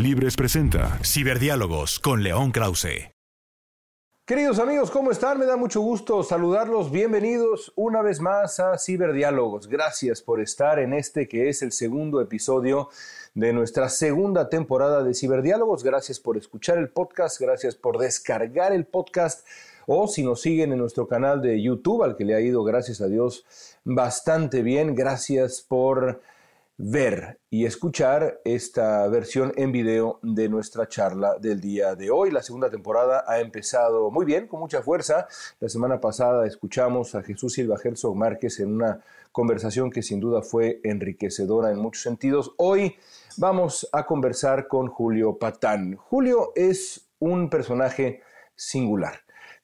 [0.00, 3.12] Libres presenta Ciberdiálogos con León Krause.
[4.24, 5.38] Queridos amigos, ¿cómo están?
[5.38, 6.90] Me da mucho gusto saludarlos.
[6.90, 9.66] Bienvenidos una vez más a Ciberdiálogos.
[9.66, 12.88] Gracias por estar en este que es el segundo episodio
[13.34, 15.82] de nuestra segunda temporada de Ciberdiálogos.
[15.82, 19.46] Gracias por escuchar el podcast, gracias por descargar el podcast
[19.86, 23.00] o si nos siguen en nuestro canal de YouTube, al que le ha ido, gracias
[23.00, 23.44] a Dios,
[23.84, 24.94] bastante bien.
[24.94, 26.22] Gracias por
[26.78, 32.30] ver y escuchar esta versión en video de nuestra charla del día de hoy.
[32.30, 35.26] La segunda temporada ha empezado muy bien, con mucha fuerza.
[35.60, 39.00] La semana pasada escuchamos a Jesús Silva Herzog Márquez en una
[39.30, 42.52] conversación que sin duda fue enriquecedora en muchos sentidos.
[42.56, 42.96] Hoy
[43.36, 45.96] vamos a conversar con Julio Patán.
[45.96, 48.22] Julio es un personaje
[48.56, 49.20] singular.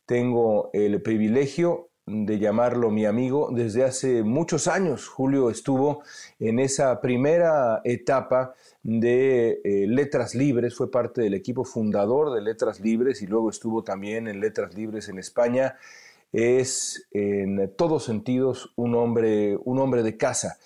[0.06, 5.06] Tengo el privilegio de llamarlo mi amigo desde hace muchos años.
[5.06, 6.02] Julio estuvo
[6.38, 12.80] en esa primera etapa de eh, Letras Libres, fue parte del equipo fundador de Letras
[12.80, 15.76] Libres y luego estuvo también en Letras Libres en España.
[16.32, 20.58] Es en todos sentidos un hombre, un hombre de casa,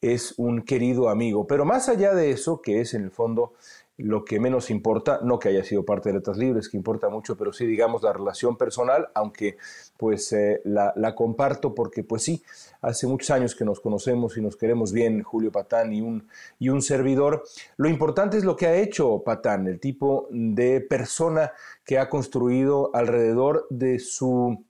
[0.00, 3.54] es un querido amigo, pero más allá de eso, que es en el fondo
[3.98, 7.36] lo que menos importa, no que haya sido parte de Letras Libres, que importa mucho,
[7.36, 9.56] pero sí, digamos, la relación personal, aunque
[9.96, 12.42] pues eh, la, comparto porque pues sí,
[12.82, 16.68] hace muchos años que nos conocemos y nos queremos bien, Julio Patán y un, y
[16.68, 17.44] un servidor.
[17.78, 21.52] Lo importante es lo que ha hecho Patán, el tipo de persona
[21.84, 24.62] que ha construido alrededor de su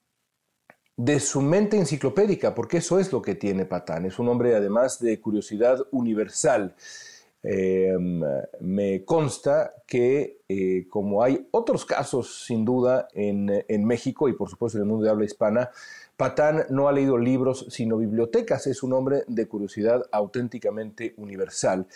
[0.99, 4.07] de su mente enciclopédica, porque eso es lo que tiene Patán.
[4.07, 6.75] Es un hombre además de curiosidad universal.
[7.49, 8.23] Em,
[8.59, 13.47] me consta que, eh, como hay otros casos sin duda en,
[13.85, 15.71] México y por supuesto en el mundo de habla hispana,
[16.17, 21.87] Patán no ha leído libros sino bibliotecas, es un hombre de curiosidad auténticamente universal.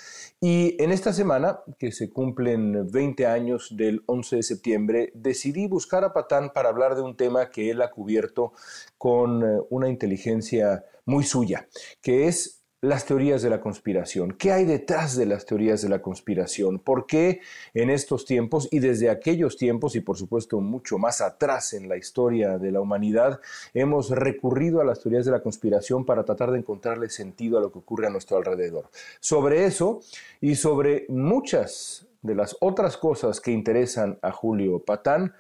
[0.41, 6.05] Y en esta semana, que se cumplen 20 años del 11 de septiembre, decidí buscar
[6.05, 8.53] a Patán para hablar de un tema que él ha cubierto
[8.99, 11.67] con eh, una inteligencia muy suya,
[12.01, 14.33] que es las teorías de la conspiración.
[14.33, 16.79] ¿Qué hay detrás de las teorías de la conspiración?
[16.79, 17.41] ¿Por qué
[17.75, 21.99] en estos tiempos y desde aquellos tiempos y por supuesto mucho más atrás en la
[21.99, 23.41] historia de la humanidad
[23.75, 27.71] hemos recurrido a las teorías de la conspiración para tratar de encontrarle sentido a lo
[27.71, 28.91] que ocurre a nuestro alrededor?
[29.21, 30.01] Sobre eso
[30.41, 35.35] y sobre muchas de las otras cosas que interesan a Julio Patán,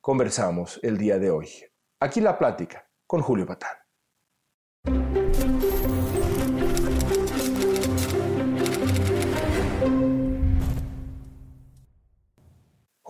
[0.00, 1.48] conversamos el día de hoy.
[2.00, 3.81] Aquí la plática con Julio Patán.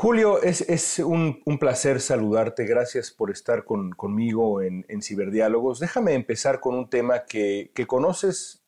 [0.03, 2.67] Julio, es, un, placer saludarte.
[2.67, 5.79] Gracias por estar conmigo en, Ciberdiálogos.
[5.79, 8.65] Déjame empezar con un tema que, conoces,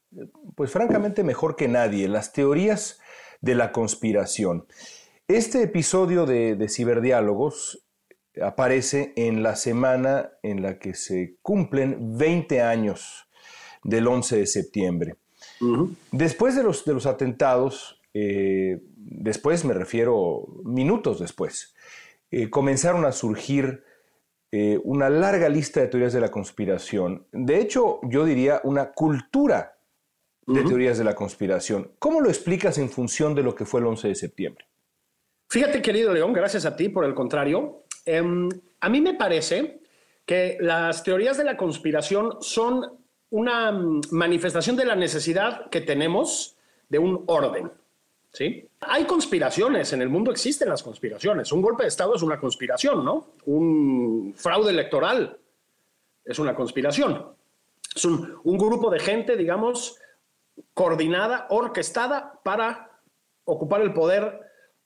[0.54, 3.00] pues francamente, mejor que nadie, las teorías
[3.40, 4.68] de la conspiración.
[5.26, 7.84] Este episodio de, Ciberdiálogos
[8.40, 13.28] aparece en la semana en la que se cumplen 20 años
[13.82, 15.16] del 11 de septiembre.
[16.12, 21.74] Después de los, de los atentados, eh, después me refiero minutos después,
[22.30, 23.84] eh, comenzaron a surgir
[24.52, 27.26] eh, una larga lista de teorías de la conspiración.
[27.32, 29.78] De hecho, yo diría una cultura
[30.46, 31.92] de teorías de la conspiración.
[31.98, 34.66] ¿Cómo lo explicas en función de lo que fue el 11 de septiembre?
[35.48, 37.84] Fíjate, querido León, gracias a ti por el contrario.
[38.04, 38.48] Em,
[38.80, 39.80] a mí me parece
[40.26, 42.98] que las teorías de la conspiración son
[43.30, 46.56] una mm, manifestación de la necesidad que tenemos
[46.88, 47.72] de un orden.
[48.80, 51.52] Hay conspiraciones, en el mundo existen las conspiraciones.
[51.52, 53.34] Un golpe de Estado es una conspiración, ¿no?
[53.46, 55.38] Un fraude electoral
[56.24, 57.28] es una conspiración.
[57.94, 59.98] Es un, grupo de gente, digamos,
[60.72, 62.90] coordinada, orquestada para
[63.44, 64.40] ocupar el poder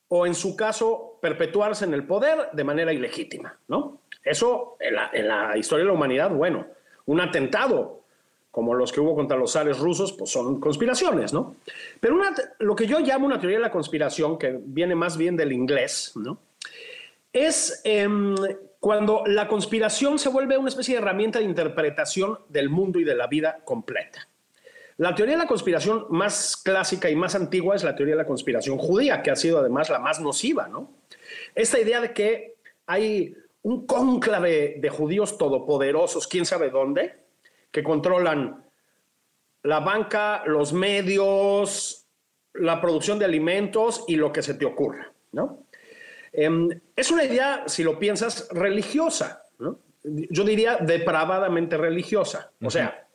[0.09, 4.03] o, en su caso, perpetuarse en el poder de manera ilegítima, ¿no?
[4.23, 6.67] Eso en la historia de la humanidad, bueno,
[7.07, 7.98] un atentado
[8.59, 11.55] como los que hubo contra los zares rusos, pues son conspiraciones, ¿no?
[12.01, 12.19] Pero
[12.59, 16.11] lo que yo llamo una teoría de la conspiración, que viene más bien del inglés,
[16.17, 16.41] ¿no?
[17.33, 18.35] Es em,
[18.81, 23.15] cuando la conspiración se vuelve una especie de herramienta de interpretación del mundo y de
[23.15, 24.27] la vida completa.
[24.97, 28.27] La teoría de la conspiración más clásica y más antigua es la teoría de la
[28.27, 30.91] conspiración judía, que ha sido además la más nociva, ¿no?
[31.55, 32.57] Esta idea de que
[32.89, 37.28] hay un cónclave de judíos todopoderosos, quién sabe dónde,
[37.71, 38.65] que controlan
[39.63, 42.07] la banca, los medios,
[42.55, 45.67] la producción de alimentos y lo que se te ocurra, ¿no?
[46.33, 49.81] Em, es una idea, si lo piensas, religiosa, ¿no?
[50.05, 52.53] Yo diría depravadamente religiosa.
[52.63, 53.07] O sea,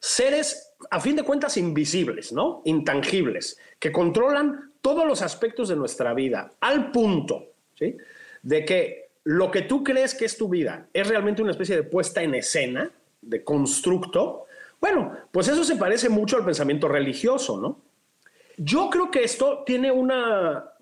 [0.00, 2.62] seres, a fin de cuentas, invisibles, ¿no?
[2.64, 7.96] Intangibles, que controlan todos los aspectos de nuestra vida, al punto, ¿sí?
[8.42, 11.82] De que lo que tú crees que es tu vida es realmente una especie de
[11.82, 14.46] puesta en escena, de constructo,
[14.80, 17.80] bueno, pues eso se parece mucho al pensamiento religioso, ¿no?
[18.56, 20.72] Yo creo que esto tiene una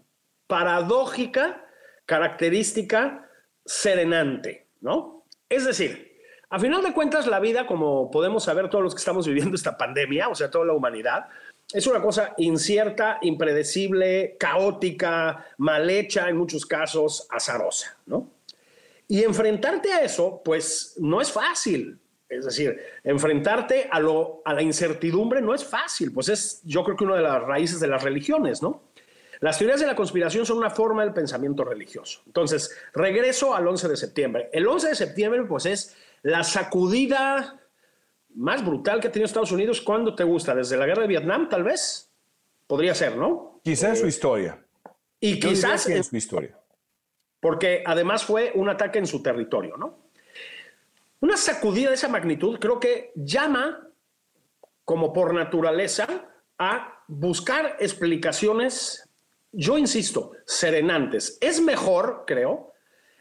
[0.47, 1.65] paradójica
[2.05, 3.29] característica
[3.65, 5.25] serenante, ¿no?
[5.49, 6.07] Es decir,
[6.49, 9.77] a final de cuentas la vida, como podemos saber todos los que estamos viviendo esta
[9.77, 11.27] pandemia, o sea, toda la humanidad,
[11.73, 18.31] es una cosa incierta, impredecible, caótica, mal hecha, en muchos casos azarosa, ¿no?
[19.09, 21.99] Y enfrentarte a eso, pues no es fácil.
[22.29, 26.97] Es decir, enfrentarte a, lo, a la incertidumbre no es fácil, pues es yo creo
[26.97, 28.83] que una de las raíces de las religiones, ¿no?
[29.41, 32.23] Las teorías de la conspiración son una forma del pensamiento religioso.
[32.27, 34.49] Entonces, regreso al 11 de septiembre.
[34.53, 37.61] El 11 de septiembre, pues es la sacudida
[38.35, 39.81] más brutal que ha tenido Estados Unidos.
[39.81, 40.55] ¿Cuándo te gusta?
[40.55, 42.11] ¿Desde la guerra de Vietnam, tal vez?
[42.67, 43.61] Podría ser, ¿no?
[43.63, 44.65] Quizás en su historia.
[45.21, 46.59] Y quizás en su historia.
[47.41, 50.06] Porque además fue un ataque en su territorio, ¿no?
[51.21, 53.89] Una sacudida de esa magnitud creo que llama,
[54.85, 56.07] como por naturaleza,
[56.59, 59.09] a buscar explicaciones,
[59.53, 61.39] yo insisto, serenantes.
[61.41, 62.73] Es mejor, creo,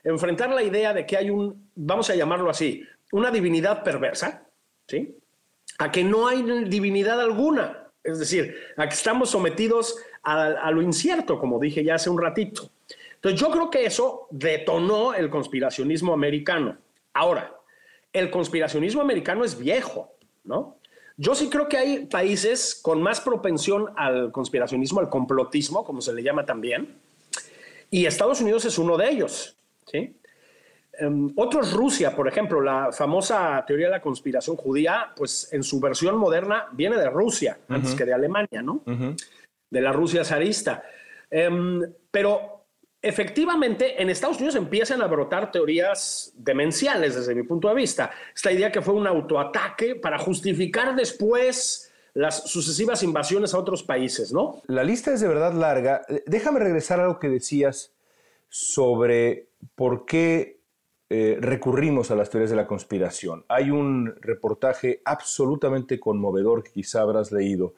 [0.04, 4.46] enfrentar la idea de que hay un, vamos a llamarlo así, una divinidad perversa,
[4.88, 5.18] ¿sí?
[5.80, 7.92] A que no hay divinidad alguna.
[8.04, 12.22] Es decir, a que estamos sometidos a, a lo incierto, como dije ya hace un
[12.22, 12.70] ratito.
[13.16, 16.78] Entonces, yo creo que eso detonó el conspiracionismo americano.
[17.14, 17.55] Ahora,
[18.16, 20.78] el conspiracionismo americano es viejo, ¿no?
[21.18, 26.14] Yo sí creo que hay países con más propensión al conspiracionismo, al complotismo, como se
[26.14, 26.98] le llama también,
[27.90, 30.18] y Estados Unidos es uno de ellos, ¿sí?
[31.02, 35.80] Um, otros, Rusia, por ejemplo, la famosa teoría de la conspiración judía, pues en su
[35.82, 38.82] versión moderna viene de Rusia, antes que de Alemania, ¿no?
[39.70, 40.84] De la Rusia zarista.
[41.30, 42.55] Em, pero
[43.06, 48.12] efectivamente en Estados Unidos empiezan a brotar teorías demenciales desde mi punto de vista.
[48.34, 54.34] Esta idea que fue un autoataque para justificar después las sucesivas invasiones a otros países,
[54.34, 54.62] ¿no?
[54.68, 56.02] La lista es de verdad larga.
[56.25, 57.94] Déjame regresar a lo que decías
[58.50, 60.62] sobre por qué
[61.10, 63.46] eh, recurrimos a las teorías de la conspiración.
[63.50, 67.75] Hay un reportaje absolutamente conmovedor que quizá habrás leído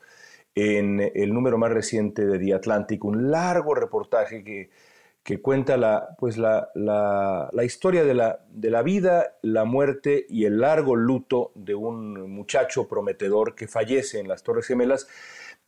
[0.56, 4.70] en el número más reciente de The Atlantic, un largo reportaje que
[5.28, 6.70] que cuenta la, pues la,
[7.66, 12.88] historia de la, de la, vida, la muerte y el largo luto de un muchacho
[12.88, 15.06] prometedor que fallece en las Torres Gemelas.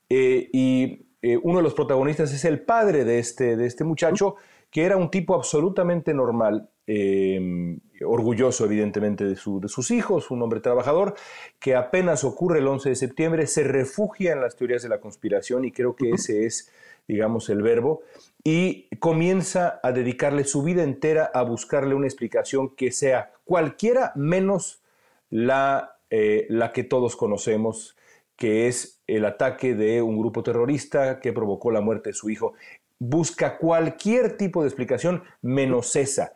[0.07, 4.37] Eh, y eh, uno de los protagonistas es el padre de este, de este muchacho,
[4.71, 10.59] que era un tipo absolutamente normal, eh, orgulloso evidentemente de, de, sus hijos, un hombre
[10.59, 11.15] trabajador,
[11.59, 15.65] que apenas ocurre el 11 de septiembre, se refugia en las teorías de la conspiración
[15.65, 16.71] y creo que ese es,
[17.07, 18.01] digamos, el verbo
[18.43, 24.81] y comienza a dedicarle su vida entera a buscarle una explicación que sea cualquiera menos
[25.29, 27.97] la, eh, la que todos conocemos,
[28.35, 32.53] que es el ataque de un grupo terrorista que provocó la muerte de su hijo.
[32.99, 36.33] Busca cualquier tipo de explicación menos esa.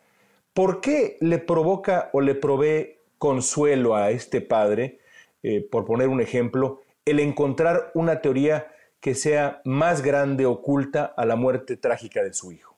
[0.52, 4.98] ¿Por qué le provoca o le provee consuelo a este padre,
[5.42, 11.26] eh, por poner un ejemplo, el encontrar una teoría que sea más grande, oculta a
[11.26, 12.74] la muerte trágica de su hijo?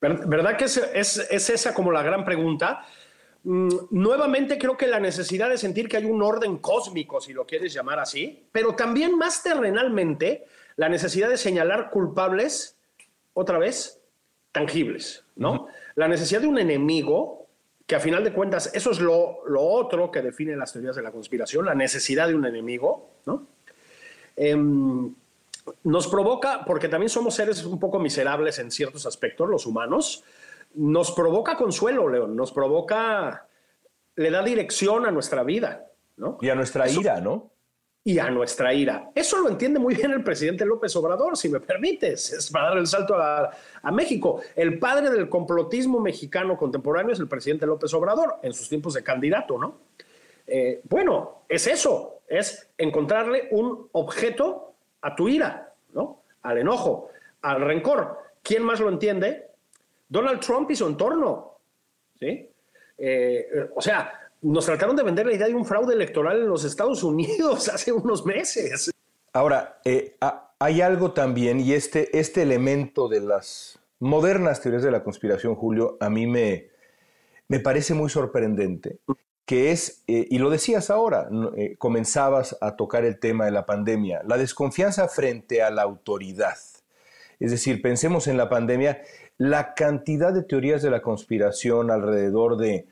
[0.00, 2.86] ¿Verdad que es, es, esa como la gran pregunta?
[3.42, 7.46] Mm, nuevamente creo que la necesidad de sentir que hay un orden cósmico, si lo
[7.46, 12.79] quieres llamar así, pero también más terrenalmente la necesidad de señalar culpables,
[13.32, 14.00] otra vez,
[14.52, 15.68] tangibles, ¿no?
[15.94, 17.46] La necesidad de un enemigo,
[17.86, 21.02] que a final de cuentas eso es lo, lo, otro que define las teorías de
[21.02, 23.46] la conspiración, la necesidad de un enemigo, ¿no?
[24.36, 25.14] Em,
[25.84, 30.24] nos provoca, porque también somos seres un poco miserables en ciertos aspectos, los humanos,
[30.74, 33.48] nos provoca consuelo, León, nos provoca,
[34.16, 36.38] le da dirección a nuestra vida, ¿no?
[36.40, 37.50] Y a nuestra ira, ¿no?
[38.02, 39.10] Y a nuestra ira.
[39.14, 42.78] Eso lo entiende muy bien el presidente López Obrador, si me permites, es para dar
[42.78, 43.52] el salto a,
[43.92, 44.40] México.
[44.56, 49.02] El padre del complotismo mexicano contemporáneo es el presidente López Obrador, en sus tiempos de
[49.02, 49.78] candidato, ¿no?
[50.46, 56.22] Eh, bueno, es eso, es encontrarle un objeto a tu ira, ¿no?
[56.42, 57.10] Al enojo,
[57.42, 58.18] al rencor.
[58.42, 59.48] ¿Quién más lo entiende?
[60.08, 61.58] Donald Trump y su entorno,
[62.18, 62.48] ¿sí?
[62.96, 66.64] Eh, o sea, nos trataron de vender la idea de un fraude electoral en los
[66.64, 68.90] Estados Unidos hace unos meses.
[69.32, 70.16] Ahora, eh,
[70.58, 75.96] hay algo también, y este, este elemento de las modernas teorías de la conspiración, Julio,
[76.00, 76.68] a mí me,
[77.48, 78.98] me parece muy sorprendente,
[79.44, 83.66] que es, eh, y lo decías ahora, eh, comenzabas a tocar el tema de la
[83.66, 86.56] pandemia, la desconfianza frente a la autoridad.
[87.38, 89.02] Es decir, pensemos en la pandemia,
[89.38, 92.86] la cantidad de teorías de la conspiración alrededor de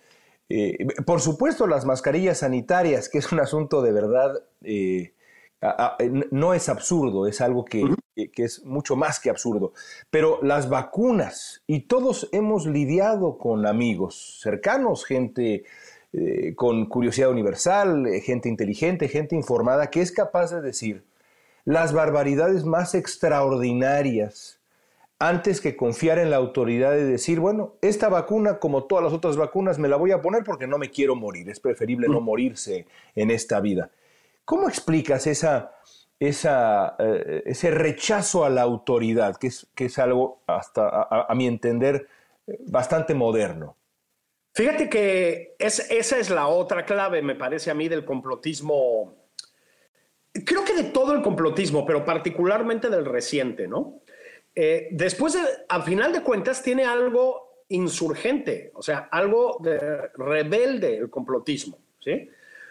[0.49, 5.13] eh, por supuesto, las mascarillas sanitarias, que es un asunto de verdad, eh,
[6.31, 9.73] no es absurdo, es algo que, es mucho más que absurdo.
[10.11, 15.65] Pero las vacunas, y todos hemos lidiado con amigos cercanos, gente
[16.13, 21.05] eh, con curiosidad universal, gente inteligente, gente informada, que es capaz de decir
[21.65, 24.58] las barbaridades más extraordinarias
[25.19, 29.37] antes que confiar en la autoridad de decir, bueno, esta vacuna, como todas las otras
[29.37, 31.51] vacunas, me la voy a poner porque no me quiero morir.
[31.51, 32.25] Es preferible no mm.
[32.25, 33.91] morirse en esta vida.
[34.45, 35.73] ¿Cómo explicas esa,
[36.21, 41.47] esa, eh, ese rechazo a la autoridad, que es, que es algo, hasta a, mi
[41.47, 42.07] entender,
[42.67, 43.77] bastante moderno?
[44.55, 49.15] Fíjate que esa es la otra clave, me parece a mí, del complotismo.
[50.33, 54.01] Creo que de todo el complotismo, pero particularmente del reciente, ¿no?
[54.61, 55.39] Eh, después,
[55.69, 59.79] al final de cuentas, tiene algo insurgente, o sea, algo de
[60.15, 61.79] rebelde el complotismo.
[62.01, 62.29] ¿sí?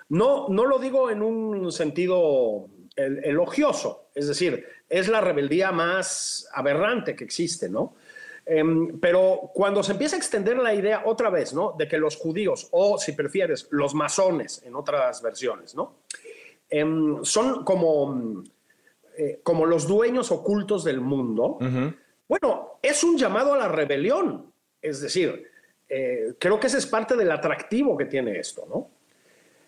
[0.10, 7.16] No, no lo digo en un sentido elogioso, es decir, es la rebeldía más aberrante
[7.16, 7.96] que existe, ¿no?
[8.46, 11.74] Em, pero cuando se empieza a extender la idea otra vez, ¿no?
[11.78, 16.00] De que los judíos, o si prefieres, los masones en otras versiones, ¿no?
[16.70, 18.44] Em, son como
[19.18, 21.58] eh, como los dueños ocultos del mundo,
[22.28, 24.52] bueno, es un llamado a la rebelión.
[24.82, 25.50] Es decir,
[25.90, 28.90] eh, creo que ese es parte del atractivo que tiene esto, ¿no?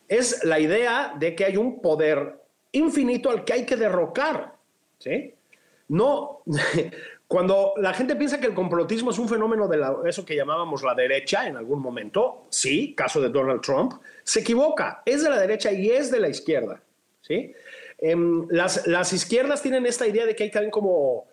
[0.08, 2.40] Es la idea de que hay un poder
[2.72, 4.54] infinito al que hay que derrocar,
[4.98, 5.34] ¿sí?
[5.88, 6.44] No,
[7.28, 10.94] cuando la gente piensa que el complotismo es un fenómeno de eso que llamábamos la
[10.94, 15.72] derecha en algún momento, sí, caso de Donald Trump, se equivoca, es de la derecha
[15.72, 16.82] y es de la izquierda,
[17.22, 17.54] ¿sí?
[18.02, 21.28] Em, las, las, izquierdas tienen esta idea de que hay también como,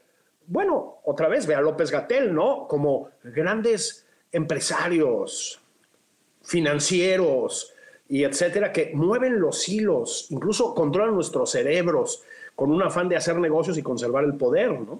[0.46, 2.66] bueno, otra vez, ve a López Gatel, ¿no?
[2.66, 5.60] Como grandes empresarios,
[6.42, 7.72] financieros
[8.08, 13.36] y etcétera, que mueven los hilos, incluso controlan nuestros cerebros con un afán de hacer
[13.38, 14.98] negocios y conservar el poder, ¿no?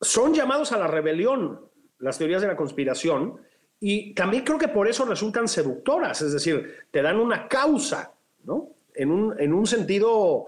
[0.00, 1.60] Son llamados a la rebelión
[1.98, 3.40] las teorías de la conspiración
[3.80, 8.12] y también creo que por eso resultan seductoras, es decir, te dan una causa,
[8.44, 8.75] ¿no?
[8.96, 10.46] En un, en un sentido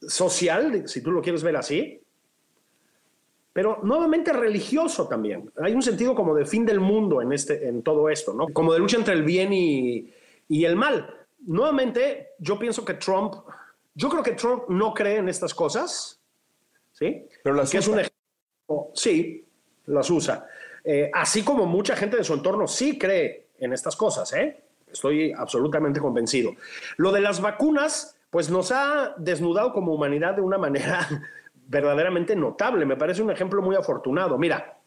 [0.00, 2.00] social, si tú lo quieres ver así,
[3.52, 5.50] pero nuevamente religioso también.
[5.62, 8.48] Hay un sentido como de fin del mundo en, este, en todo esto, ¿no?
[8.48, 10.12] Como de lucha entre el bien y,
[10.48, 11.26] y el mal.
[11.46, 13.34] Nuevamente, yo pienso que Trump,
[13.94, 16.20] yo creo que Trump no cree en estas cosas,
[16.92, 17.26] ¿sí?
[17.42, 18.00] Pero las que es un
[18.94, 19.46] sí,
[19.86, 20.46] las usa.
[20.84, 24.64] Eh, así como mucha gente de su entorno sí cree en estas cosas, ¿eh?
[24.96, 26.52] Estoy absolutamente convencido.
[26.96, 31.06] Lo de las vacunas, pues nos ha desnudado como humanidad de una manera
[31.68, 32.84] verdaderamente notable.
[32.86, 34.38] Me parece un ejemplo muy afortunado.
[34.38, 34.78] Mira,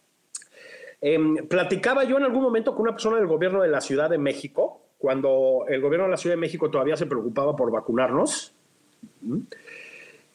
[1.01, 4.17] em, platicaba yo en algún momento con una persona del gobierno de la Ciudad de
[4.17, 8.53] México, cuando el gobierno de la Ciudad de México todavía se preocupaba por vacunarnos,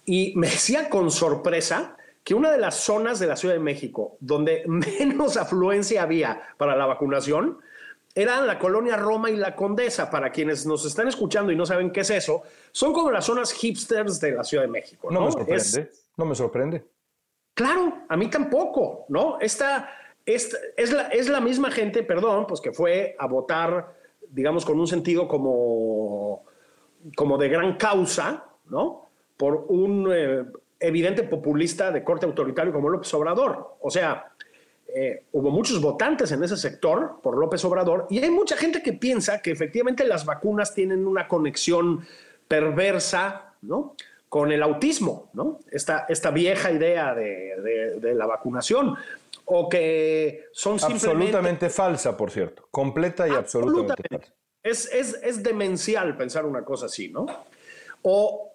[0.07, 4.16] y me decía con sorpresa que una de las zonas de la Ciudad de México
[4.21, 7.59] donde menos afluencia había para la vacunación
[8.14, 10.11] eran la colonia Roma y la Condesa.
[10.11, 12.42] Para quienes nos están escuchando y no saben qué es eso,
[12.73, 15.11] son como las zonas hipsters de la Ciudad de México.
[15.11, 16.85] No, me sorprende, no me sorprende.
[17.54, 19.38] Claro, a mí tampoco, ¿no?
[19.40, 19.90] Esta,
[20.26, 23.94] esta es, la, es la misma gente, perdón, pues que fue a votar,
[24.28, 26.44] digamos, con un sentido como,
[27.16, 29.11] como de gran causa, ¿no?
[29.37, 30.44] Por un eh,
[30.80, 33.76] evidente populista de corte autoritario como López Obrador.
[33.80, 34.34] O sea,
[34.88, 38.93] eh, hubo muchos votantes en ese sector por López Obrador y hay mucha gente que
[38.93, 42.07] piensa que efectivamente las vacunas tienen una conexión
[42.47, 43.97] perversa, ¿no?
[44.29, 45.61] Con el autismo, ¿no?
[45.71, 48.95] Esta, esta vieja idea de, la vacunación
[49.47, 51.09] o que son simplemente...
[51.09, 52.69] Absolutamente falsa, por cierto.
[52.71, 54.33] Completa y absolutamente, falsa.
[54.62, 57.26] Es, es, es demencial pensar una cosa así, ¿no?
[58.03, 58.53] O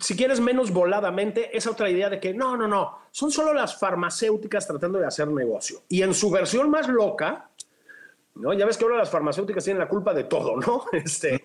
[0.00, 3.78] si quieres menos voladamente, esa otra idea de que no, no, no, son solo las
[3.78, 5.82] farmacéuticas tratando de hacer negocio.
[5.88, 7.50] Y en su versión más loca,
[8.34, 8.52] ¿no?
[8.52, 10.84] Ya ves que ahora las farmacéuticas tienen la culpa de todo, ¿no?
[10.92, 11.40] Este,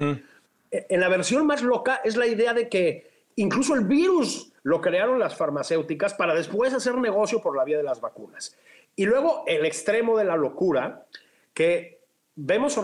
[0.71, 5.19] En la versión más loca es la idea de que incluso el virus lo crearon
[5.19, 8.57] las farmacéuticas para después hacer negocio por la vía de las vacunas.
[8.95, 11.05] Y luego el extremo de la locura,
[11.53, 12.01] que
[12.35, 12.79] vemos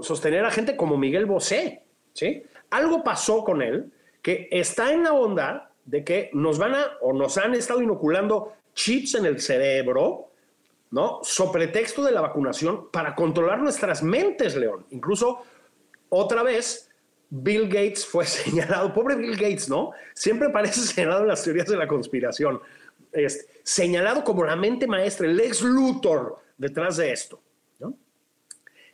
[0.00, 2.42] sostener a gente como Miguel Bosé, ¿sí?
[2.70, 7.12] Algo pasó con él que está en la onda de que nos van a o
[7.12, 10.30] nos han estado inoculando chips en el cerebro,
[10.90, 11.20] ¿no?
[11.22, 14.86] Sobre pretexto de la vacunación para controlar nuestras mentes, León.
[14.90, 15.42] Incluso
[16.10, 16.90] otra vez
[17.30, 19.92] Bill Gates fue señalado, pobre Bill Gates, ¿no?
[20.14, 22.60] Siempre parece señalado en las teorías de la conspiración,
[23.62, 27.40] señalado como la mente maestra, el ex Luthor detrás de esto,
[27.78, 27.94] ¿no?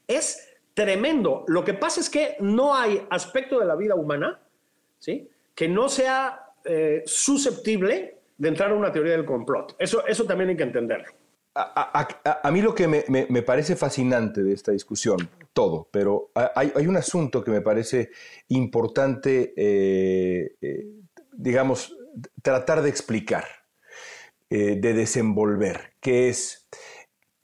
[0.07, 1.45] Es tremendo.
[1.47, 4.41] Lo que pasa es que no hay aspecto de la vida humana
[5.55, 9.77] que no sea eh, susceptible de entrar a una teoría del complot.
[9.79, 11.13] Eso, eso también hay que entenderlo.
[11.57, 17.45] A, mí lo que me, parece fascinante de esta discusión, todo, pero hay, un asunto
[17.45, 18.11] que me parece
[18.49, 20.87] importante, eh, eh,
[21.31, 21.97] digamos,
[22.43, 23.45] tratar de explicar,
[24.51, 26.69] de desenvolver, que es,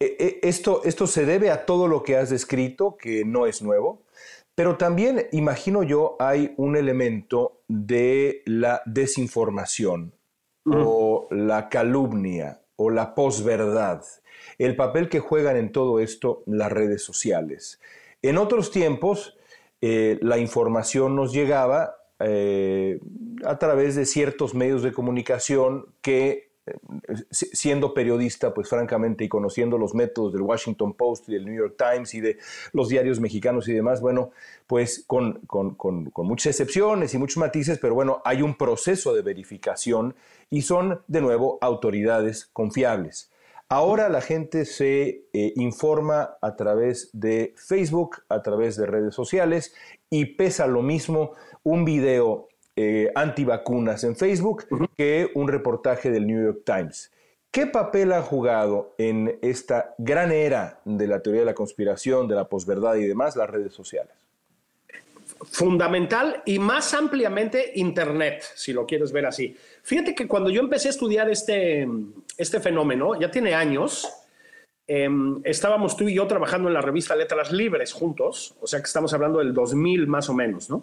[0.00, 4.02] esto, esto se debe a todo lo que has descrito, que no es nuevo,
[4.60, 10.12] pero también, imagino yo, hay un elemento de la desinformación
[10.66, 14.02] o la calumnia o la posverdad,
[14.58, 17.80] el papel que juegan en todo esto las redes sociales.
[18.20, 19.38] En otros tiempos,
[19.80, 23.00] eh, la información nos llegaba eh,
[23.46, 26.49] a través de ciertos medios de comunicación que
[27.30, 31.76] siendo periodista, pues francamente, y conociendo los métodos del Washington Post y del New York
[31.76, 32.38] Times y de
[32.72, 34.30] los diarios mexicanos y demás, bueno,
[34.66, 35.40] pues con,
[36.16, 40.14] muchas excepciones y muchos matices, pero bueno, hay un proceso de verificación
[40.50, 43.30] y son, de nuevo, autoridades confiables.
[43.68, 49.74] Ahora la gente se eh, informa a través de Facebook, a través de redes sociales
[50.10, 52.49] y pesa lo mismo un video
[52.82, 54.64] eh, antivacunas en Facebook
[54.96, 57.12] que un reportaje del New York Times.
[57.50, 62.36] ¿Qué papel ha jugado en esta gran era de la teoría de la conspiración, de
[62.36, 64.14] la posverdad y demás las redes sociales?
[65.44, 69.54] Fundamental y más ampliamente Internet, si lo quieres ver así.
[69.82, 71.86] Fíjate que cuando yo empecé a estudiar este,
[72.38, 74.08] este fenómeno, ya tiene años,
[74.86, 78.86] em, estábamos tú y yo trabajando en la revista Letras Libres juntos, o sea que
[78.86, 80.82] estamos hablando del 2000 más o menos, ¿no?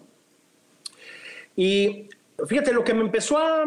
[1.58, 2.08] Y
[2.46, 3.64] fíjate, lo que me empezó a,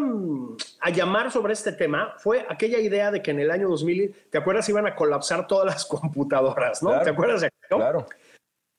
[0.93, 4.69] llamar sobre este tema fue aquella idea de que en el año 2000, ¿te acuerdas?
[4.69, 6.97] Iban a colapsar todas las computadoras, ¿no?
[7.01, 7.51] ¿Te acuerdas de?
[7.67, 8.07] Claro.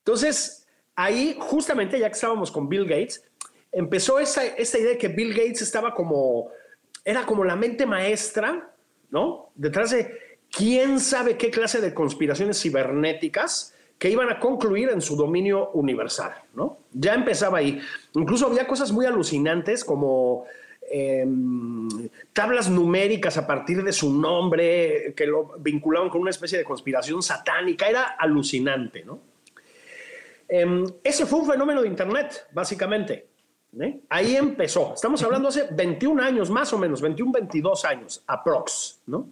[0.02, 3.22] Entonces, ahí justamente, ya que estábamos con Bill Gates,
[3.70, 6.48] empezó esa, esta idea de que Bill Gates estaba como,
[7.04, 8.72] era como la mente maestra,
[9.10, 9.52] ¿no?
[9.54, 13.71] Detrás de quién sabe qué clase de conspiraciones cibernéticas
[14.02, 16.80] que iban a concluir en su dominio universal, ¿no?
[16.90, 17.80] Ya empezaba ahí.
[18.14, 20.44] Incluso había cosas muy alucinantes como
[20.90, 21.88] em,
[22.32, 27.22] tablas numéricas a partir de su nombre que lo vinculaban con una especie de conspiración
[27.22, 27.88] satánica.
[27.88, 29.20] Era alucinante, ¿no?
[30.48, 33.28] Em, ese fue un fenómeno de Internet, básicamente.
[33.78, 34.00] ¿eh?
[34.08, 34.94] Ahí empezó.
[34.94, 39.28] Estamos hablando hace 21 años, más o menos, 21, 22 años, aprox, ¿no?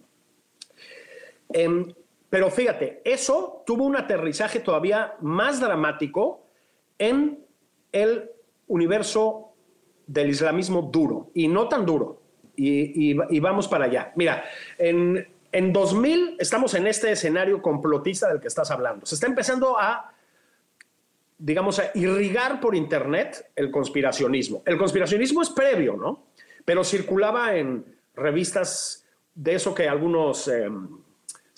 [2.31, 6.47] Pero fíjate, eso tuvo un aterrizaje todavía más dramático
[6.97, 7.45] en
[7.91, 8.31] el
[8.67, 9.51] universo
[10.07, 12.21] del islamismo duro, y no tan duro.
[12.55, 14.13] Y, vamos para allá.
[14.15, 14.45] Mira,
[14.77, 19.05] en, en 2000 estamos en este escenario complotista del que estás hablando.
[19.05, 20.13] Se está empezando a,
[21.37, 24.63] digamos, a irrigar por Internet el conspiracionismo.
[24.65, 26.27] El conspiracionismo es previo, ¿no?
[26.63, 27.83] Pero circulaba en
[28.15, 30.47] revistas de eso que algunos...
[30.47, 30.87] Em,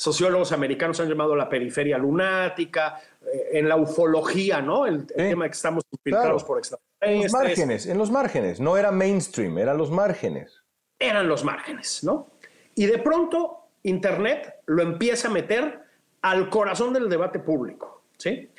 [0.04, 4.86] sociólogos americanos han llamado la periferia lunática, eh, en la ufología, ¿no?
[4.86, 7.10] El, tema de que estamos infiltrados por extraterrestres.
[7.10, 10.62] En los márgenes, en los márgenes, no era mainstream, eran los márgenes.
[11.00, 12.32] Eran los márgenes, ¿no?
[12.76, 15.80] Y de pronto Internet lo empieza a meter
[16.22, 18.52] al corazón del debate público, ¿sí?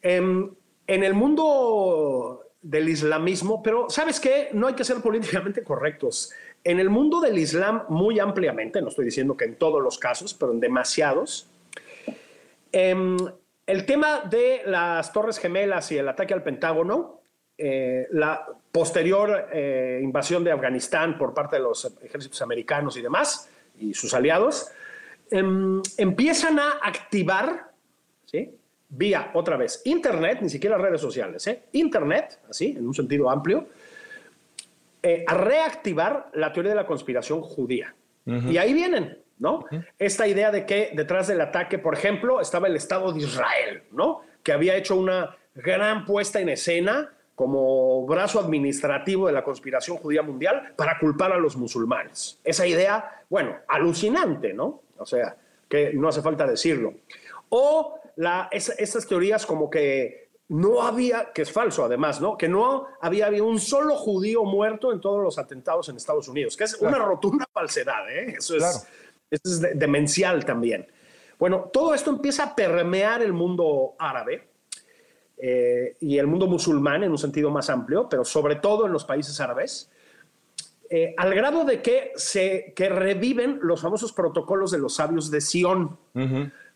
[0.00, 0.52] Em,
[0.88, 4.50] en el mundo del islamismo, pero ¿sabes qué?
[4.52, 6.32] No hay que ser políticamente correctos.
[6.64, 10.34] En el mundo del Islam, muy ampliamente, no estoy diciendo que en todos los casos,
[10.34, 11.48] pero en demasiados,
[12.70, 13.16] em,
[13.66, 17.20] el tema de las Torres Gemelas y el ataque al Pentágono,
[17.58, 23.48] eh, la posterior eh, invasión de Afganistán por parte de los ejércitos americanos y demás,
[23.78, 24.70] y sus aliados,
[25.30, 27.72] em, empiezan a activar
[28.88, 31.62] vía, otra vez, Internet, ni siquiera redes sociales, ¿eh?
[31.72, 33.66] Internet, así, en un sentido amplio,
[35.02, 37.94] eh, a reactivar la teoría de la conspiración judía.
[38.24, 39.64] Y ahí vienen, ¿no?
[39.98, 44.20] Esta idea de que detrás del ataque, por ejemplo, estaba el Estado de Israel, ¿no?
[44.44, 50.22] Que había hecho una gran puesta en escena como brazo administrativo de la conspiración judía
[50.22, 52.38] mundial para culpar a los musulmanes.
[52.44, 54.82] Esa idea, bueno, alucinante, ¿no?
[54.98, 55.36] O sea,
[55.68, 56.94] que no hace falta decirlo.
[57.48, 60.21] O la, esas teorías como que
[60.52, 62.36] no había, que es falso además, ¿no?
[62.36, 66.58] Que no había, había un solo judío muerto en todos los atentados en Estados Unidos,
[66.58, 68.34] que es una rotunda falsedad, ¿eh?
[68.36, 68.86] Eso es,
[69.30, 70.86] es demencial también.
[71.38, 74.50] Bueno, todo esto empieza a permear el mundo árabe
[75.38, 79.06] eh, y el mundo musulmán en un sentido más amplio, pero sobre todo en los
[79.06, 79.90] países árabes,
[80.90, 85.40] eh, al grado de que se que reviven los famosos protocolos de los sabios de
[85.40, 85.98] Sion.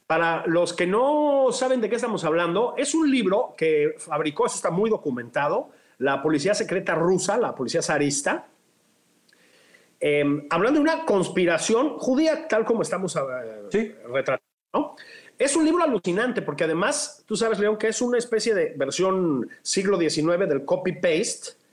[0.06, 4.56] Para los que no saben de qué estamos hablando, es un libro que fabricó, eso
[4.56, 8.46] está muy documentado, la policía secreta rusa, la policía zarista,
[9.98, 14.96] em, hablando de una conspiración judía, tal como estamos eh, retratando.
[15.38, 19.48] Es un libro alucinante porque además, tú sabes, León, que es una especie de versión
[19.62, 21.65] siglo XIX del copy-paste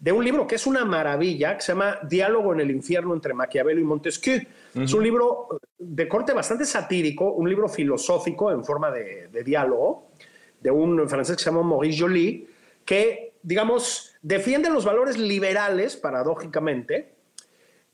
[0.00, 3.34] de un libro que es una maravilla, que se llama Diálogo en el infierno entre
[3.34, 4.40] Maquiavelo y Montesquieu.
[4.74, 10.12] Es un libro de corte bastante satírico, un libro filosófico en forma de, diálogo,
[10.58, 12.48] de un francés que se llama Maurice Joly,
[12.84, 17.12] que, digamos, defiende los valores liberales, paradójicamente,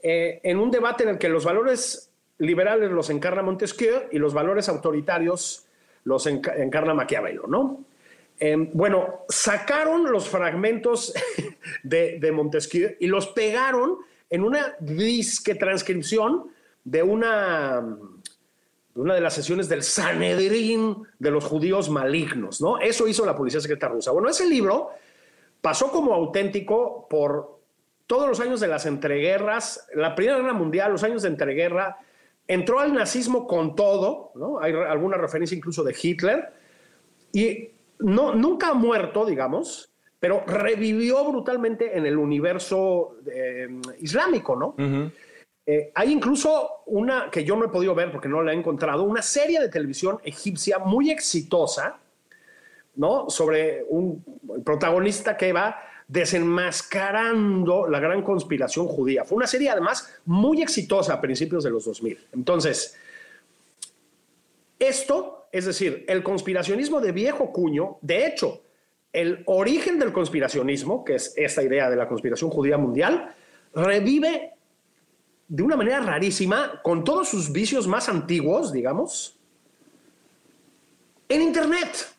[0.01, 4.33] eh, en un debate en el que los valores liberales los encarna Montesquieu y los
[4.33, 5.67] valores autoritarios
[6.05, 7.85] los encarna Maquiavelo, ¿no?
[8.39, 11.15] Em, bueno, sacaron los fragmentos
[11.83, 16.51] de, Montesquieu y los pegaron en una disque transcripción
[16.85, 17.83] de una,
[18.95, 22.79] de las sesiones del Sanedrín de los judíos malignos, ¿no?
[22.79, 24.11] Eso hizo la policía secreta rusa.
[24.13, 24.91] Bueno, ese libro
[25.63, 27.57] pasó como auténtico por
[28.07, 31.97] todos los años de las entreguerras, la Primera Guerra Mundial, los años de entreguerra,
[32.47, 34.61] entró al nazismo con todo, ¿no?
[34.61, 36.53] Hay alguna referencia incluso de Hitler,
[37.33, 43.69] y no, nunca ha muerto, digamos, pero revivió brutalmente en el universo eh,
[44.01, 44.75] islámico, ¿no?
[45.69, 49.03] Eh, hay incluso una que yo no he podido ver porque no la he encontrado,
[49.03, 51.99] una serie de televisión egipcia muy exitosa,
[52.95, 53.29] ¿no?
[53.29, 54.25] Sobre un
[54.65, 59.25] protagonista que va desenmascarando la gran conspiración judía.
[59.25, 62.29] Fue una serie además muy exitosa a principios de los 2000.
[62.33, 62.97] Entonces,
[64.79, 68.63] esto es decir, el conspiracionismo de viejo cuño, de hecho,
[69.11, 73.35] el origen del conspiracionismo, que es esta idea de la conspiración judía mundial,
[73.75, 74.53] revive
[75.49, 79.39] de una manera rarísima, con todos sus vicios más antiguos, digamos,
[81.29, 82.15] en Internet.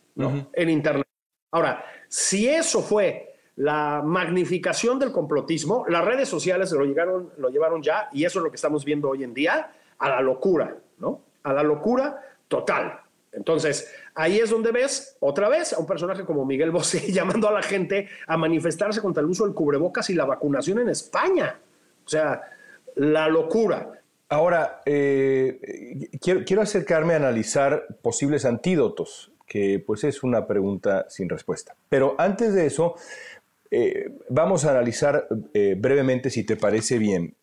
[0.53, 1.05] En Internet.
[1.51, 7.83] Ahora, si eso fue la magnificación del complotismo, las redes sociales lo, llegaron, lo llevaron
[7.83, 11.21] ya, y eso es lo que estamos viendo hoy en día, a la locura, ¿no?
[11.43, 13.01] A la locura total.
[13.31, 17.51] Entonces, ahí es donde ves otra vez a un personaje como Miguel Bosé llamando a
[17.51, 21.59] la gente a manifestarse contra el uso del cubrebocas y la vacunación en España.
[22.05, 22.41] O sea,
[22.95, 23.91] la locura.
[24.29, 31.75] Ahora, eh, quiero, acercarme a analizar posibles antídotos, que pues es una pregunta sin respuesta.
[31.87, 32.95] Pero antes de eso,
[33.71, 37.35] eh, vamos a analizar eh, brevemente, si te parece bien,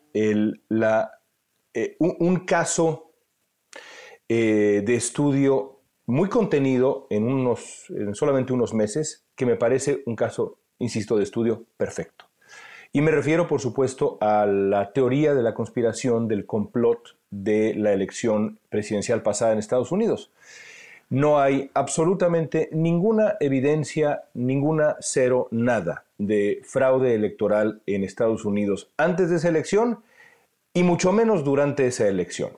[1.99, 3.14] un, caso
[4.29, 10.59] de estudio muy contenido en, unos, en solamente unos meses, que me parece un caso,
[10.79, 12.27] insisto, de estudio perfecto.
[12.93, 17.93] Y me refiero, por supuesto, a la teoría de la conspiración del complot de la
[17.93, 20.31] elección presidencial pasada en Estados Unidos.
[21.11, 29.29] No hay absolutamente ninguna evidencia, ninguna cero, nada de fraude electoral en Estados Unidos antes
[29.29, 29.99] de esa elección
[30.73, 32.51] y mucho menos durante esa elección.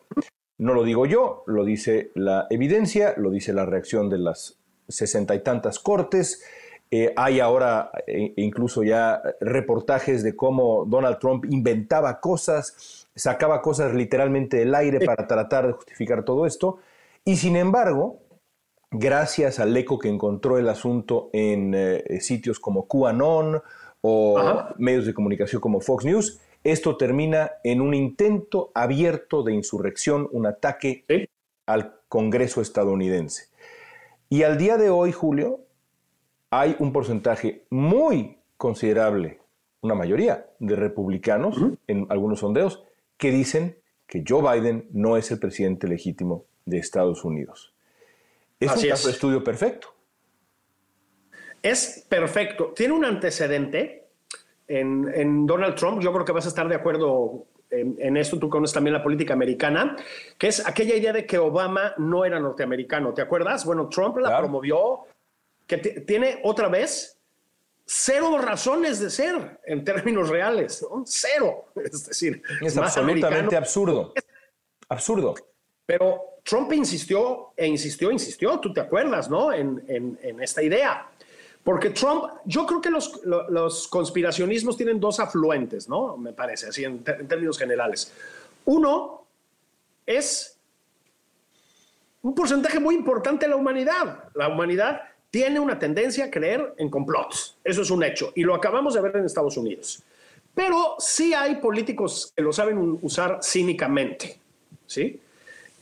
[0.59, 5.35] No lo digo yo, lo dice la evidencia, lo dice la reacción de las sesenta
[5.35, 6.43] y tantas cortes.
[6.91, 13.93] Eh, hay ahora eh, incluso ya reportajes de cómo Donald Trump inventaba cosas, sacaba cosas
[13.93, 16.79] literalmente del aire para tratar de justificar todo esto.
[17.25, 18.21] Y sin embargo,
[18.91, 23.63] gracias al eco que encontró el asunto en eh, sitios como QAnon
[24.01, 24.39] o
[24.79, 26.41] medios de comunicación como Fox News,
[26.73, 31.05] esto termina en un intento abierto de insurrección, un ataque
[31.67, 33.49] al Congreso estadounidense.
[34.29, 35.61] Y al día de hoy, Julio,
[36.51, 39.41] hay un porcentaje muy considerable,
[39.81, 42.83] una mayoría de republicanos en algunos sondeos,
[43.17, 47.75] que dicen que Joe Biden no es el presidente legítimo de Estados Unidos.
[48.59, 49.89] Es un caso de estudio perfecto.
[51.63, 52.73] Es perfecto.
[52.75, 54.06] Tiene un antecedente
[54.69, 56.01] en, Donald Trump.
[56.01, 58.39] Yo creo que vas a estar de acuerdo en, esto.
[58.39, 59.97] Tú conoces también la política americana,
[60.39, 63.13] que es aquella idea de que Obama no era norteamericano.
[63.15, 63.65] ¿Te acuerdas?
[63.65, 65.01] Bueno, Trump la promovió,
[65.67, 67.17] que tiene otra vez
[67.85, 70.85] cero razones de ser en términos reales.
[71.05, 71.67] Cero.
[71.77, 74.13] Es decir, es absolutamente absurdo.
[74.89, 75.35] Absurdo.
[75.87, 79.53] Pero Trump insistió e insistió, insistió, tú te acuerdas, ¿no?
[79.53, 81.09] En, en, esta idea.
[81.67, 86.17] Porque Trump, yo creo que los, los, conspiracionismos tienen dos afluentes, ¿no?
[86.17, 88.13] Me parece, así en, términos generales.
[88.67, 89.27] Uno
[90.07, 90.61] es
[92.23, 94.29] un porcentaje muy importante de la humanidad.
[94.35, 97.57] La humanidad tiene una tendencia a creer en complots.
[97.65, 98.31] Eso es un hecho.
[98.37, 100.05] Y lo acabamos de ver en Estados Unidos.
[100.55, 104.39] Pero sí hay políticos que lo saben usar cínicamente.
[104.87, 105.21] ¿sí?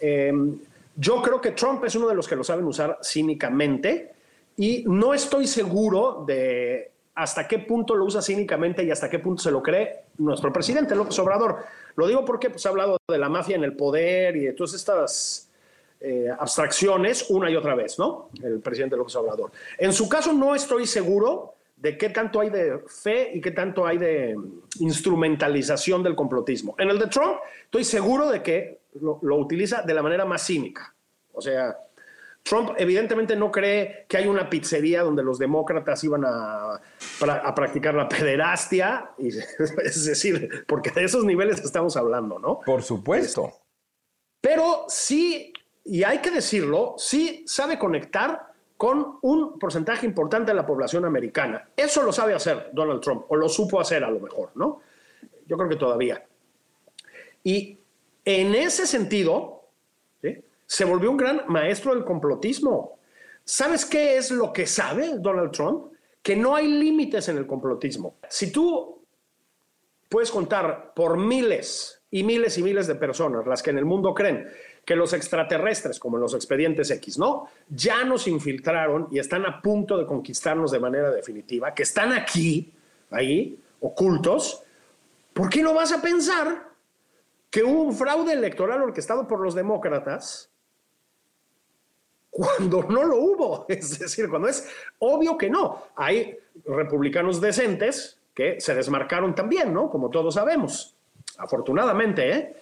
[0.00, 0.58] Em,
[0.96, 4.13] yo creo que Trump es uno de los que lo saben usar cínicamente
[4.56, 9.42] y no estoy seguro de hasta qué punto lo usa cínicamente y hasta qué punto
[9.42, 11.58] se lo cree nuestro presidente López Obrador.
[11.96, 14.74] Lo digo porque pues, ha hablado de la mafia en el poder y de todas
[14.74, 15.48] estas
[16.00, 18.30] eh, abstracciones una y otra vez, ¿no?
[18.42, 19.52] El presidente López Obrador.
[19.78, 23.86] En su caso no estoy seguro de qué tanto hay de fe y qué tanto
[23.86, 24.36] hay de
[24.80, 26.74] instrumentalización del complotismo.
[26.78, 30.94] En el de Trump estoy seguro de que lo, utiliza de la manera más cínica.
[31.32, 31.76] O sea,
[32.44, 37.94] Trump evidentemente no cree que hay una pizzería donde los demócratas iban a, a, practicar
[37.94, 39.28] la pederastia, y,
[39.82, 42.60] es decir, porque de esos niveles estamos hablando, ¿no?
[42.60, 43.50] Por supuesto.
[44.42, 45.54] Pero sí,
[45.84, 51.70] y hay que decirlo, sí sabe conectar con un porcentaje importante de la población americana.
[51.74, 54.82] Eso lo sabe hacer Donald Trump, o lo supo hacer a lo mejor, ¿no?
[55.46, 56.22] Yo creo que todavía.
[57.42, 57.78] Y
[58.26, 59.63] en ese sentido,
[60.74, 62.98] se volvió un gran maestro del complotismo.
[63.44, 65.92] ¿Sabes qué es lo que sabe Donald Trump?
[66.20, 68.16] Que no hay límites en el complotismo.
[68.28, 69.00] Si tú
[70.08, 74.12] puedes contar por miles y miles y miles de personas las que en el mundo
[74.14, 74.48] creen
[74.84, 77.46] que los extraterrestres, como en los expedientes X, ¿no?
[77.68, 82.72] Ya nos infiltraron y están a punto de conquistarnos de manera definitiva, que están aquí,
[83.12, 84.64] ahí, ocultos.
[85.32, 86.68] ¿Por qué no vas a pensar
[87.48, 90.50] que hubo un fraude electoral orquestado por los demócratas
[92.34, 93.66] cuando no lo hubo.
[93.68, 94.68] Es decir, cuando es
[94.98, 95.84] obvio que no.
[95.94, 99.88] Hay republicanos decentes que se desmarcaron también, ¿no?
[99.88, 100.96] Como todos sabemos.
[101.38, 102.56] Afortunadamente, ¿eh?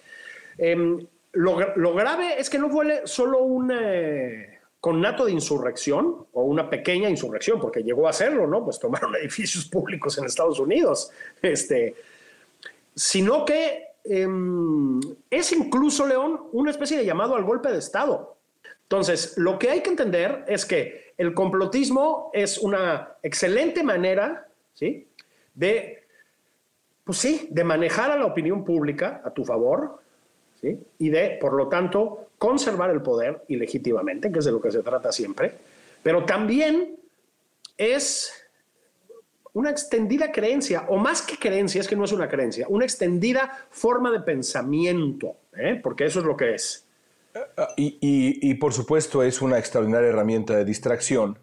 [0.59, 1.55] Em, lo,
[1.95, 7.59] grave es que no fue solo un eh, connato de insurrección o una pequeña insurrección,
[7.59, 8.63] porque llegó a hacerlo, ¿no?
[8.63, 11.95] Pues tomaron edificios públicos en Estados Unidos, este,
[12.93, 18.32] sino que Em, es incluso, León, una especie de llamado al golpe de Estado.
[18.93, 25.07] Entonces, lo que hay que entender es que el complotismo es una excelente manera, ¿sí?
[25.55, 26.03] De,
[27.03, 29.99] pues sí, de manejar a la opinión pública a tu favor,
[30.61, 30.77] ¿sí?
[30.99, 34.83] Y de, por lo tanto, conservar el poder ilegítimamente, que es de lo que se
[34.83, 35.55] trata siempre,
[36.03, 36.95] pero también
[37.75, 38.31] es
[39.53, 43.65] una extendida creencia, o más que creencia, es que no es una creencia, una extendida
[43.71, 45.79] forma de pensamiento, ¿eh?
[45.81, 46.82] porque eso es lo que es.
[47.75, 51.39] Y, por supuesto es una extraordinaria herramienta de distracción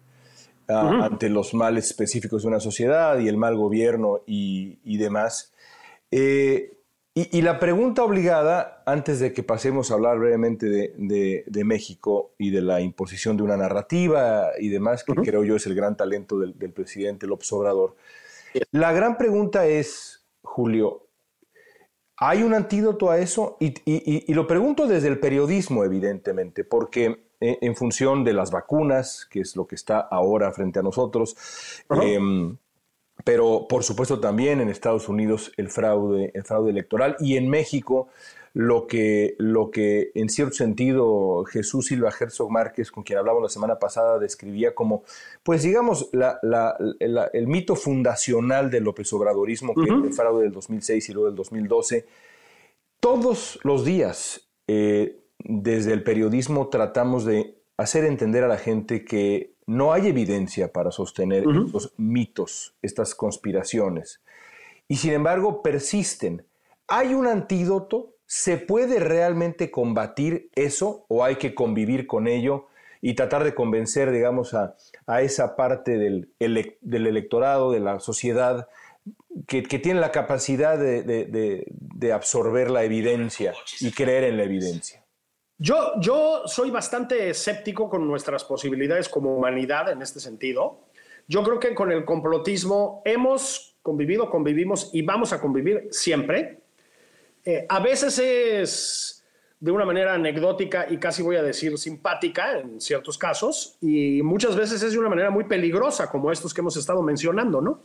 [0.69, 5.53] ah, ante los males específicos de una sociedad y el mal gobierno y, demás.
[6.11, 6.77] Eh,
[7.13, 12.61] y, la pregunta obligada, antes de que pasemos a hablar brevemente de, México y de
[12.61, 16.53] la imposición de una narrativa y demás, que creo yo es el gran talento del,
[16.53, 17.97] presidente López Obrador,
[18.71, 21.07] la gran pregunta es, Julio,
[22.21, 23.57] ¿hay un antídoto a eso?
[23.59, 29.41] Y, lo pregunto desde el periodismo, evidentemente, porque eh, en función de las vacunas, que
[29.41, 31.35] es lo que está ahora frente a nosotros,
[33.23, 38.07] pero por supuesto también en Estados Unidos el fraude, el fraude electoral y en México
[38.53, 43.49] lo que, lo que en cierto sentido Jesús Silva Herzog Márquez, con quien hablamos la
[43.49, 45.03] semana pasada, describía como,
[45.43, 51.13] pues digamos, el mito fundacional del López Obradorismo, que es el fraude del 2006 y
[51.13, 52.05] luego del 2012.
[52.99, 59.55] Todos los días, eh, desde el periodismo, tratamos de hacer entender a la gente que
[59.65, 64.21] no hay evidencia para sostener estos mitos, estas conspiraciones.
[64.87, 66.45] Y sin embargo persisten.
[66.87, 68.15] ¿Hay un antídoto?
[68.33, 72.67] ¿Se puede realmente combatir eso o hay que convivir con ello
[73.01, 74.77] y tratar de convencer, digamos, a,
[75.21, 78.69] esa parte del, del, electorado, de la sociedad,
[79.47, 85.03] que, tiene la capacidad de absorber la evidencia y creer en la evidencia?
[85.57, 90.85] Yo, yo soy bastante escéptico con nuestras posibilidades como humanidad en este sentido.
[91.27, 96.60] Yo creo que con el complotismo hemos convivido, convivimos y vamos a convivir siempre.
[97.45, 99.23] Eh, a veces es
[99.59, 104.55] de una manera anecdótica y casi voy a decir simpática en ciertos casos, y muchas
[104.55, 107.79] veces es de una manera muy peligrosa, como estos que hemos estado mencionando, ¿no?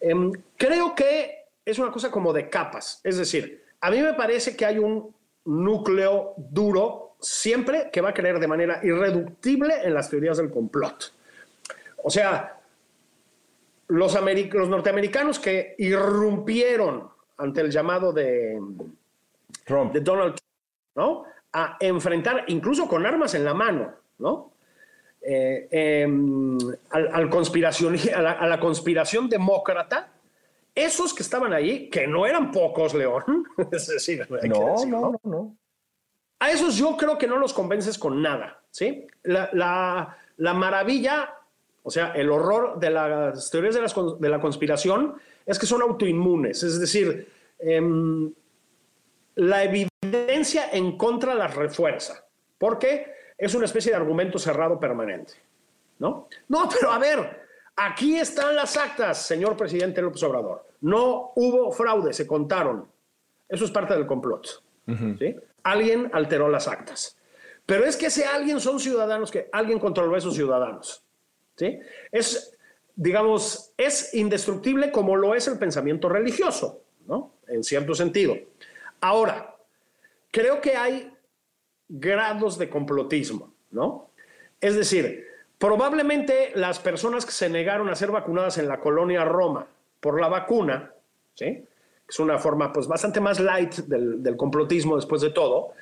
[0.00, 4.56] Em, creo que es una cosa como de capas, es decir, a mí me parece
[4.56, 10.08] que hay un núcleo duro siempre que va a creer de manera irreductible en las
[10.08, 11.12] teorías del complot.
[12.02, 12.58] O sea,
[13.88, 17.09] los, los norteamericanos que irrumpieron
[17.40, 18.60] ante el llamado de,
[19.64, 19.92] Trump.
[19.92, 21.24] de Donald Trump, ¿no?
[21.52, 24.52] A enfrentar, incluso con armas en la mano, ¿no?
[25.22, 26.58] Eh, em,
[26.90, 30.12] al, conspiración, a, la, conspiración demócrata,
[30.74, 33.24] esos que estaban ahí, que no eran pocos, León,
[34.44, 35.56] no, no, no,
[36.38, 39.06] A esos yo creo que no los convences con nada, ¿sí?
[39.22, 41.34] La, la maravilla
[41.82, 45.14] o sea, el horror de las teorías de, la conspiración
[45.46, 48.32] es que son autoinmunes, es decir, em,
[49.36, 52.24] la evidencia en contra las refuerza,
[52.58, 55.34] porque es una especie de argumento cerrado permanente.
[55.98, 56.28] ¿No?
[56.48, 60.66] No, pero a ver, aquí están las actas, señor presidente López Obrador.
[60.80, 62.86] No hubo fraude, se contaron.
[63.48, 64.62] Eso es parte del complot.
[65.18, 65.36] ¿sí?
[65.62, 67.18] Alguien alteró las actas.
[67.66, 71.04] Pero es que ese alguien son ciudadanos que alguien controló a esos ciudadanos.
[72.12, 72.56] Es,
[73.00, 77.32] digamos, es indestructible como lo es el pensamiento religioso, ¿no?
[77.48, 78.36] En cierto sentido.
[79.00, 79.56] Ahora,
[80.30, 81.10] creo que hay
[81.88, 84.10] grados de complotismo, ¿no?
[84.60, 89.66] Es decir, probablemente las personas que se negaron a ser vacunadas en la colonia Roma
[89.98, 90.92] por la vacuna,
[91.34, 91.64] ¿sí?
[92.06, 95.72] Es una forma pues bastante más light del, del complotismo después de todo,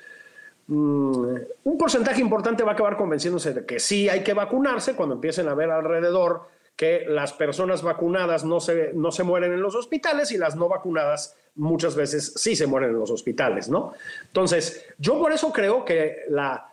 [0.68, 5.14] Mm, un porcentaje importante va a acabar convenciéndose de que sí hay que vacunarse cuando
[5.14, 6.46] empiecen a ver alrededor
[6.78, 10.68] que las personas vacunadas no se, no se mueren en los hospitales y las no
[10.68, 13.94] vacunadas muchas veces sí se mueren en los hospitales, ¿no?
[14.26, 16.72] Entonces, yo por eso creo que la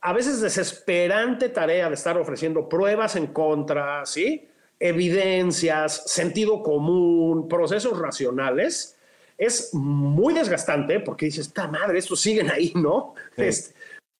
[0.00, 4.48] a veces desesperante tarea de estar ofreciendo pruebas en contra, ¿sí?
[4.80, 8.98] Evidencias, sentido común, procesos racionales,
[9.36, 13.14] es muy desgastante porque dices, esta madre, estos siguen ahí, ¿no?
[13.36, 13.76] Este,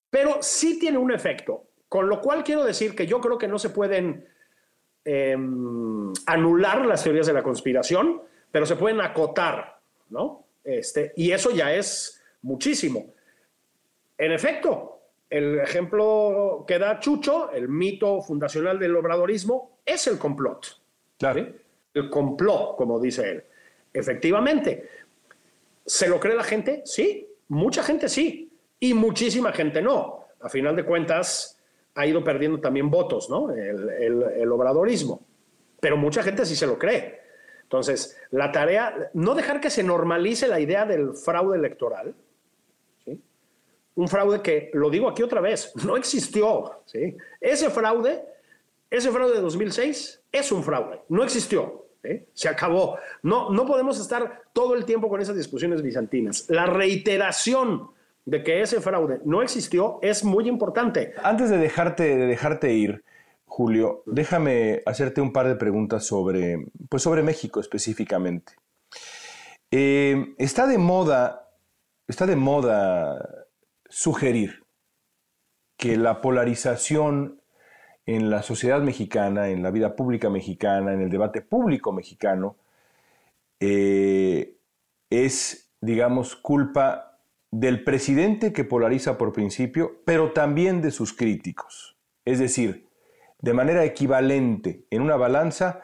[0.09, 3.59] pero sí tiene un efecto, con lo cual quiero decir que yo creo que no
[3.59, 4.38] se pueden
[5.09, 10.45] em, anular las teorías de la conspiración, pero se pueden acotar, ¿no?
[10.65, 13.15] Este, y eso ya es muchísimo.
[14.17, 20.81] En efecto, el ejemplo que da Chucho, el mito fundacional del obradorismo, es el complot.
[21.19, 21.47] Claro.
[21.95, 23.45] El complot, como dice él.
[23.93, 24.89] Efectivamente,
[25.89, 26.83] ¿Se lo cree la gente?
[26.85, 30.27] Sí, mucha gente sí, y muchísima gente no.
[30.43, 31.58] A final de cuentas,
[31.99, 33.51] ha ido perdiendo también votos, ¿no?
[33.51, 35.27] El, obradorismo.
[35.81, 37.21] Pero mucha gente sí se lo cree.
[37.65, 42.15] Entonces, la tarea, no dejar que se normalice la idea del fraude electoral,
[43.05, 43.21] ¿sí?
[43.97, 46.83] un fraude que, lo digo aquí otra vez, no existió.
[46.87, 47.17] ¿sí?
[47.41, 48.25] Ese fraude,
[48.89, 51.85] ese fraude de 2006 es un fraude, no existió.
[52.33, 52.97] Se acabó.
[53.23, 56.49] No, no podemos estar todo el tiempo con esas discusiones bizantinas.
[56.49, 57.91] La reiteración
[58.29, 61.15] de que ese fraude no existió es muy importante.
[61.23, 63.03] Antes de dejarte, de dejarte ir,
[63.47, 68.53] Julio, déjame hacerte un par de preguntas sobre, pues sobre México específicamente.
[69.71, 71.49] Eh, está de moda,
[72.07, 73.47] está de moda
[73.89, 74.63] sugerir
[75.79, 77.41] que la polarización
[78.05, 82.57] en la sociedad mexicana, en la vida pública mexicana, en el debate público mexicano,
[83.59, 84.59] eh,
[85.09, 87.08] es, digamos, culpa
[87.51, 91.97] del presidente que polariza por principio, pero también de sus críticos.
[92.25, 92.87] Es decir,
[93.41, 95.81] de manera equivalente, en una balanza,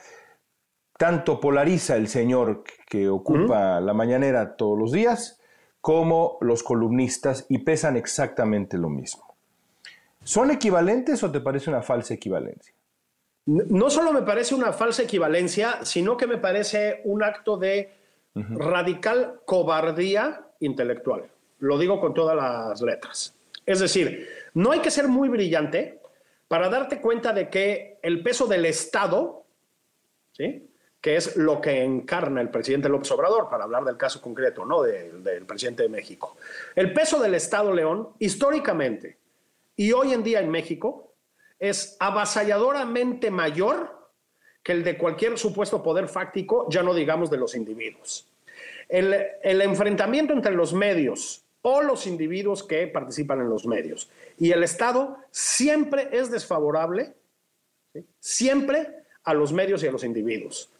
[0.98, 5.40] tanto polariza el señor que ocupa la mañanera todos los días,
[5.80, 9.36] como los columnistas, y pesan exactamente lo mismo.
[10.22, 12.74] ¿Son equivalentes o te parece una falsa equivalencia?
[13.46, 17.92] No solo me parece una falsa equivalencia, sino que me parece un acto de
[18.34, 21.30] radical cobardía intelectual.
[21.58, 23.34] Lo digo con todas las letras.
[23.66, 26.00] Es decir, no hay que ser muy brillante
[26.48, 29.44] para darte cuenta de que el peso del Estado,
[30.32, 30.68] ¿sí?
[31.00, 34.82] que es lo que encarna el presidente López Obrador, para hablar del caso concreto ¿no?
[34.82, 36.36] del presidente de México.
[36.74, 39.18] El peso del Estado, León, históricamente,
[39.76, 41.14] y hoy en día en México
[41.58, 44.04] es avasalladoramente mayor
[44.62, 48.26] que el de cualquier supuesto poder fáctico, ya no digamos de los individuos.
[48.88, 54.10] El, enfrentamiento entre los medios o los individuos que participan en los medios.
[54.36, 57.14] Y el Estado siempre es desfavorable,
[58.20, 60.70] siempre a los medios y a los individuos.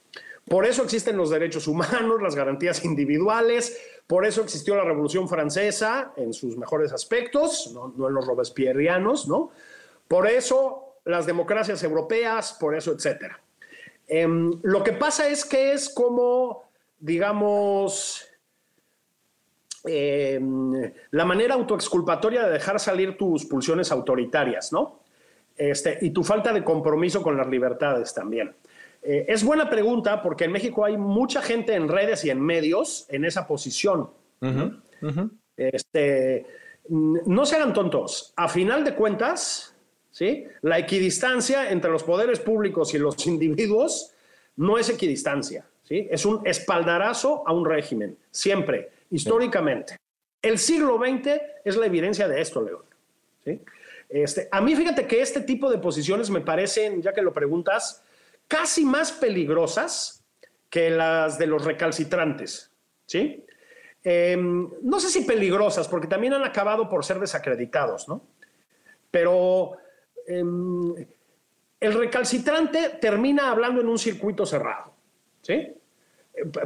[0.46, 6.12] Por eso existen los derechos humanos, las garantías individuales, por eso existió la Revolución Francesa
[6.16, 9.52] en sus mejores aspectos, no, en los robespierrianos, ¿no?
[10.06, 13.40] Por eso las democracias europeas, por eso, etcétera.
[14.06, 16.64] Em, lo que pasa es que es como,
[16.98, 18.13] digamos,
[19.84, 25.00] em, la manera autoexculpatoria de dejar salir tus pulsiones autoritarias, ¿no?
[25.56, 28.54] Este, y tu falta de compromiso con las libertades también.
[29.02, 33.06] Eh, es buena pregunta porque en México hay mucha gente en redes y en medios
[33.10, 34.10] en esa posición.
[35.56, 36.46] Este,
[36.88, 38.32] no se hagan tontos.
[38.36, 39.76] A final de cuentas,
[40.10, 40.46] ¿sí?
[40.62, 44.12] la equidistancia entre los poderes públicos y los individuos
[44.56, 45.66] no es equidistancia.
[45.82, 46.08] ¿sí?
[46.10, 49.96] Es un espaldarazo a un régimen, siempre, históricamente.
[50.42, 52.84] El siglo XX es la evidencia de esto, León.
[54.08, 58.02] Este, a mí fíjate que este tipo de posiciones me parecen, ya que lo preguntas,
[58.48, 60.24] casi más peligrosas
[60.68, 62.70] que las de los recalcitrantes,
[63.06, 63.44] ¿sí?
[64.02, 68.22] Em, no sé si peligrosas, porque también han acabado por ser desacreditados, ¿no?
[69.10, 69.78] Pero
[70.26, 70.94] em,
[71.80, 74.92] el recalcitrante termina hablando en un circuito cerrado,
[75.40, 75.72] ¿sí?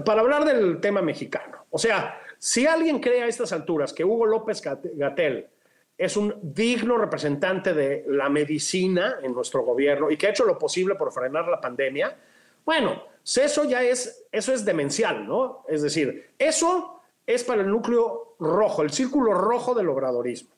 [0.05, 1.67] Para hablar del tema mexicano.
[1.71, 5.49] O sea, si alguien cree a estas alturas que Hugo López Gatel
[5.97, 10.59] es un digno representante de la medicina en nuestro gobierno y que ha hecho lo
[10.59, 12.17] posible por frenar la pandemia,
[12.65, 15.65] bueno, eso ya es, eso es demencial, ¿no?
[15.69, 20.51] Es decir, eso es para el núcleo rojo, el círculo rojo del obradorismo.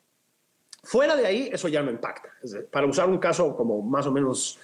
[0.83, 2.31] Fuera de ahí, eso ya no impacta,
[2.71, 4.59] para usar un caso como más o menos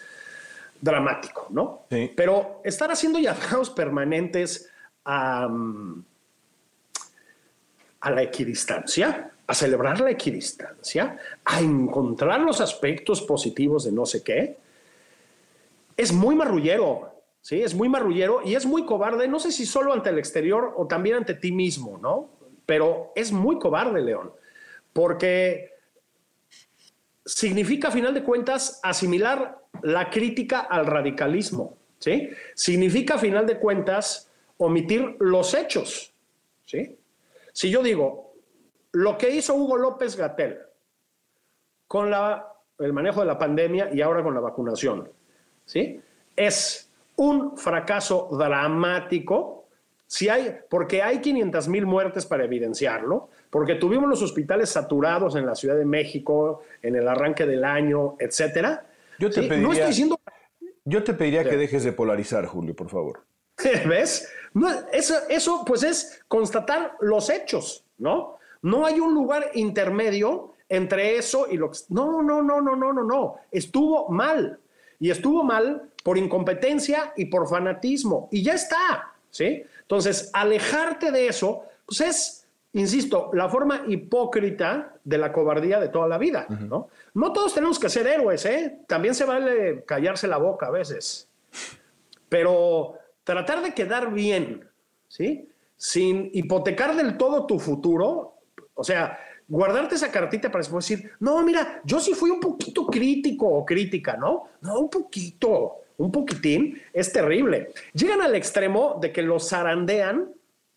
[0.80, 1.86] dramático, ¿no?
[1.88, 4.70] Pero estar haciendo llamados permanentes
[5.04, 5.48] a,
[8.06, 14.22] a la equidistancia, a celebrar la equidistancia, a encontrar los aspectos positivos de no sé
[14.22, 14.58] qué,
[15.96, 17.60] es muy marrullero, ¿sí?
[17.60, 20.86] Es muy marrullero y es muy cobarde, no sé si solo ante el exterior o
[20.86, 22.30] también ante ti mismo, ¿no?
[22.64, 24.30] Pero es muy cobarde, León,
[24.92, 25.72] porque
[27.24, 32.30] significa, a final de cuentas, asimilar la crítica al radicalismo, ¿sí?
[32.54, 36.12] Significa, a final de cuentas, omitir los hechos,
[36.66, 36.96] ¿sí?
[37.56, 38.34] Si yo digo,
[38.92, 40.58] lo que hizo Hugo López Gatel
[41.86, 45.10] con la, el manejo de la pandemia y ahora con la vacunación,
[45.64, 45.98] ¿sí?
[46.36, 49.68] Es un fracaso dramático,
[50.06, 55.46] si hay, porque hay 500 mil muertes para evidenciarlo, porque tuvimos los hospitales saturados en
[55.46, 58.84] la Ciudad de México en el arranque del año, etcétera.
[59.18, 60.20] Yo te pediría, no estoy diciendo...
[60.84, 63.24] Yo te pediría que dejes de polarizar, Julio, por favor.
[63.88, 64.30] ¿Ves?
[64.92, 68.38] Eso, eso, pues, es constatar los hechos, ¿no?
[68.62, 71.78] No hay un lugar intermedio entre eso y lo que...
[71.90, 73.36] No, no, no, no, no, no, no.
[73.50, 74.58] Estuvo mal.
[74.98, 78.28] Y estuvo mal por incompetencia y por fanatismo.
[78.30, 79.62] Y ya está, ¿sí?
[79.82, 86.08] Entonces, alejarte de eso, pues es, insisto, la forma hipócrita de la cobardía de toda
[86.08, 86.88] la vida, ¿no?
[87.14, 88.78] No todos tenemos que ser héroes, ¿eh?
[88.86, 91.28] También se vale callarse la boca a veces.
[92.28, 94.64] Pero tratar de quedar bien,
[95.08, 95.48] ¿sí?
[95.76, 98.36] Sin hipotecar del todo tu futuro,
[98.72, 99.18] o sea,
[99.48, 103.66] guardarte esa cartita para después decir, no, mira, yo sí fui un poquito crítico o
[103.66, 104.44] crítica, ¿no?
[104.60, 107.72] No, un poquito, un poquitín, es terrible.
[107.92, 110.30] Llegan al extremo de que los zarandean,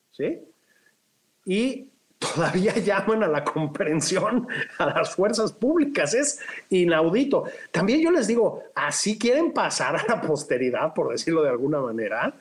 [0.10, 0.40] ¿sí?
[1.46, 1.89] Y
[2.20, 4.48] todavía llaman a la comprensión
[4.78, 6.14] a las fuerzas públicas.
[6.14, 6.40] Es
[6.70, 7.46] inaudito.
[7.72, 12.34] También yo les digo, así quieren pasar a la posteridad, por decirlo de alguna manera.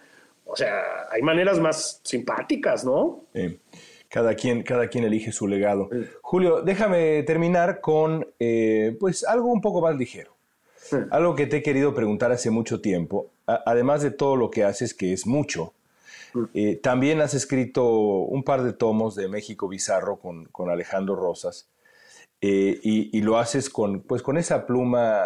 [0.45, 3.25] O sea, hay maneras más simpáticas, ¿no?
[3.35, 3.59] Sí
[4.09, 5.91] cada quien, cada quien elige su legado.
[6.23, 10.37] Julio, déjame terminar con eh, pues algo un poco más ligero.
[11.11, 14.95] Algo que te he querido preguntar hace mucho tiempo, además de todo lo que haces,
[14.95, 15.75] que es mucho,
[16.55, 21.69] eh, también has escrito un par de tomos de México Bizarro con, con Alejandro Rosas,
[22.41, 25.25] eh, y, lo haces con, pues, con esa pluma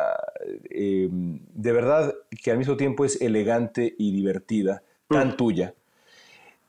[0.70, 5.74] de verdad que al mismo tiempo es elegante y divertida, tan tuya.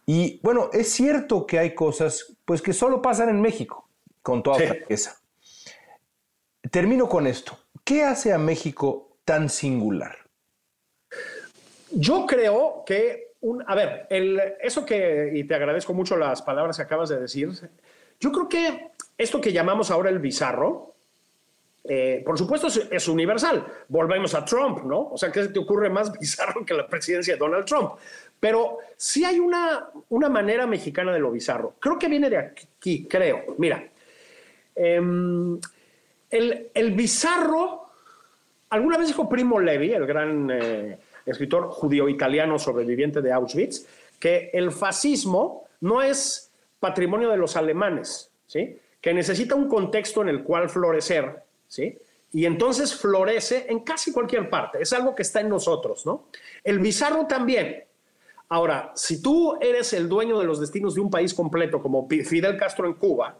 [0.05, 3.87] Y bueno, es cierto que hay cosas pues que solo pasan en México,
[4.21, 5.21] con toda franqueza.
[6.69, 7.57] Termino con esto.
[7.83, 10.17] ¿Qué hace a México tan singular?
[11.91, 13.32] Yo creo que,
[13.67, 14.07] a ver,
[14.61, 17.49] eso que, y te agradezco mucho las palabras que acabas de decir,
[18.19, 20.93] yo creo que esto que llamamos ahora el bizarro,
[21.83, 23.65] eh, por supuesto, es, universal.
[23.89, 25.09] Volvemos a Trump, ¿no?
[25.09, 27.91] O sea, ¿qué te ocurre más bizarro que la presidencia de Donald Trump?
[28.39, 31.75] Pero sí hay una, una manera mexicana de lo bizarro.
[31.79, 33.55] Creo que viene de aquí, creo.
[33.57, 33.85] Mira,
[34.75, 35.59] em,
[36.29, 37.89] el, el, bizarro,
[38.69, 43.85] alguna vez dijo Primo Levi, el gran eh, escritor judío-italiano sobreviviente de Auschwitz,
[44.19, 48.77] que el fascismo no es patrimonio de los alemanes, ¿sí?
[49.01, 51.43] que necesita un contexto en el cual florecer
[51.73, 51.97] ¿sí?
[52.31, 54.81] Y entonces florece en casi cualquier parte.
[54.81, 56.27] Es algo que está en nosotros, ¿no?
[56.63, 57.83] El bizarro también.
[58.49, 62.57] Ahora, si tú eres el dueño de los destinos de un país completo, como Fidel
[62.57, 63.37] Castro en Cuba,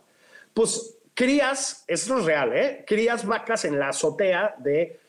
[0.53, 2.83] pues crías, esto es real, ¿eh?
[2.87, 4.99] Crías vacas en la azotea de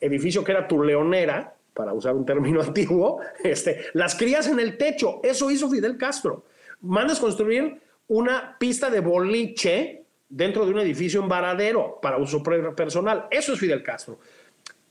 [0.00, 4.78] edificio que era tu leonera, para usar un término antiguo, este, las crías en el
[4.78, 5.20] techo.
[5.22, 6.44] Eso hizo Fidel Castro.
[6.80, 13.26] Mandas construir una pista de boliche dentro de un edificio en Varadero para uso personal.
[13.30, 14.18] Eso es Fidel Castro.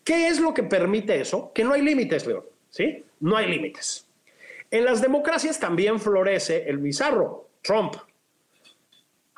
[0.04, 1.52] ¿Qué es lo que permite eso?
[1.54, 2.44] Que no hay límites, León.
[2.70, 3.04] ¿Sí?
[3.22, 4.06] No hay límites.
[4.70, 7.96] En las democracias también florece el bizarro, Trump,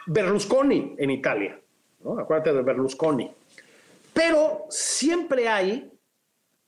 [0.08, 1.60] Berlusconi en Italia.
[2.04, 2.20] ¿no?
[2.20, 3.32] Acuérdate de Berlusconi.
[4.14, 5.92] Pero siempre hay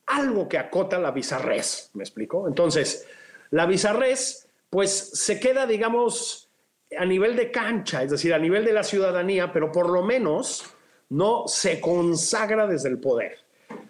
[0.10, 2.48] algo que acota la bizarrés, ¿me explico?
[2.48, 3.08] Entonces,
[3.52, 6.50] la bizarrés, pues se queda, digamos,
[6.98, 10.66] a nivel de cancha, es decir, a nivel de la ciudadanía, pero por lo menos
[11.10, 13.38] no se consagra desde el poder.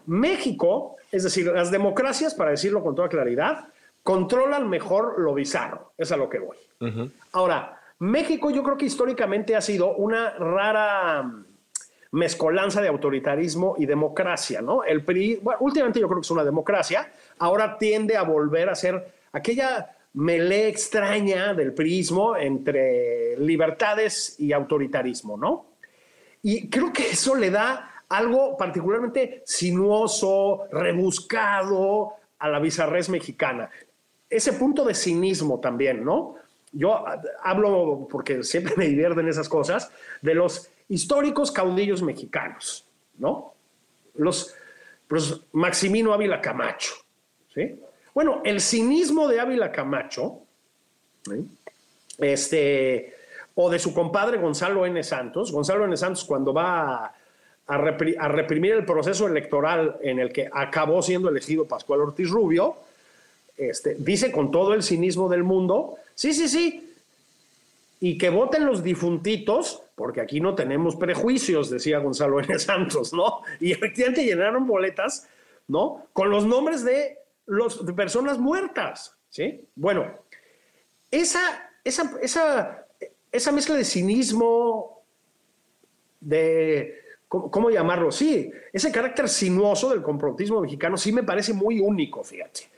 [0.05, 3.67] México, es decir, las democracias, para decirlo con toda claridad,
[4.03, 6.57] controlan mejor lo bizarro, es a lo que voy.
[7.31, 11.29] Ahora, México yo creo que históricamente ha sido una rara
[12.11, 14.83] mezcolanza de autoritarismo y democracia, ¿no?
[14.83, 18.75] El PRI, bueno, últimamente yo creo que es una democracia, ahora tiende a volver a
[18.75, 25.67] ser aquella melé extraña del prismo entre libertades y autoritarismo, ¿no?
[26.41, 33.69] Y creo que eso le da algo particularmente sinuoso, rebuscado a la bizarrés mexicana.
[34.29, 36.35] Ese punto de cinismo también, ¿no?
[36.71, 37.03] Yo
[37.43, 39.91] hablo, porque siempre me divierten esas cosas,
[40.21, 42.85] de los históricos caudillos mexicanos,
[43.17, 43.53] ¿no?
[44.15, 44.53] Los,
[45.07, 46.93] los Maximino Ávila Camacho,
[47.53, 47.79] ¿sí?
[48.13, 50.41] Bueno, el cinismo de Ávila Camacho,
[52.17, 53.15] este,
[53.55, 55.01] o de su compadre Gonzalo N.
[55.03, 55.95] Santos, Gonzalo N.
[55.95, 57.13] Santos cuando va
[57.67, 62.75] a, reprimir el proceso electoral en el que acabó siendo elegido Pascual Ortiz Rubio,
[63.55, 66.88] este, dice con todo el cinismo del mundo, sí, sí, sí,
[67.99, 72.57] y que voten los difuntitos, porque aquí no tenemos prejuicios, decía Gonzalo N.
[72.59, 73.41] Santos, ¿no?
[73.59, 75.27] Y efectivamente llenaron boletas,
[75.67, 76.07] ¿no?
[76.13, 79.17] Con los nombres de los, de personas muertas.
[79.29, 79.67] ¿sí?
[79.75, 80.05] Bueno,
[81.11, 82.85] esa, esa, esa,
[83.31, 85.03] esa mezcla de cinismo,
[86.19, 86.95] de,
[87.27, 88.11] ¿cómo, llamarlo?
[88.11, 92.69] Sí, ese carácter sinuoso del comprotismo mexicano sí me parece muy único, fíjate.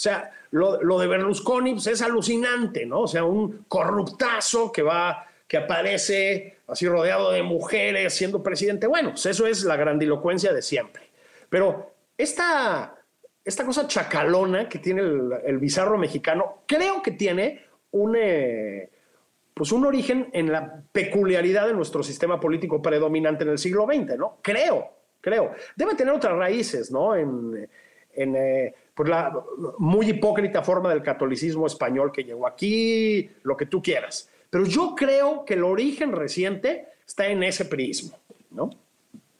[0.00, 3.00] O sea, lo, de Berlusconi pues, es alucinante, ¿no?
[3.00, 8.86] O sea, un corruptazo que va, que aparece así rodeado de mujeres siendo presidente.
[8.86, 11.10] Bueno, pues eso es la grandilocuencia de siempre.
[11.50, 12.98] Pero esta,
[13.44, 18.88] esta cosa chacalona que tiene el, bizarro mexicano, creo que tiene un, eh,
[19.52, 24.16] pues un origen en la peculiaridad de nuestro sistema político predominante en el siglo XX,
[24.16, 24.38] ¿no?
[24.40, 25.52] Creo, creo.
[25.76, 27.14] Debe tener otras raíces, ¿no?
[27.14, 27.68] En
[28.14, 29.32] eh, pues la
[29.78, 34.28] muy hipócrita forma del catolicismo español que llegó aquí, lo que tú quieras.
[34.50, 38.18] Pero yo creo que el origen reciente está en ese prisma,
[38.50, 38.68] ¿no?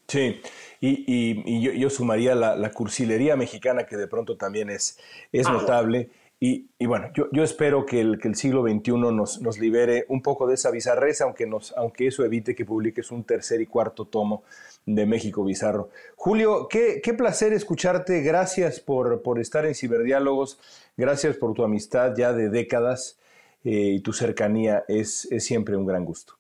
[0.09, 0.41] Sí.
[0.81, 4.99] Y, yo, sumaría la, cursilería mexicana, que de pronto también es,
[5.31, 6.09] es ah, notable.
[6.43, 11.25] Y, bueno, yo, espero que el, siglo XXI nos, libere un poco de esa bizarreza,
[11.25, 14.43] aunque, eso evite que publiques un tercer y cuarto tomo
[14.87, 15.91] de México Bizarro.
[16.17, 18.23] Julio, qué, placer escucharte.
[18.23, 20.59] Gracias por, por, estar en Ciberdiálogos.
[20.97, 23.19] Gracias por tu amistad ya de décadas
[23.63, 24.85] eh, y tu cercanía.
[24.89, 26.39] Es, es siempre un gran gusto.